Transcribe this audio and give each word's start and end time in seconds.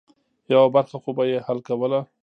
یوه 0.51 0.67
برخه 0.75 0.97
خو 1.03 1.09
به 1.17 1.23
یې 1.31 1.37
حل 1.47 1.59
کوله. 1.67 1.99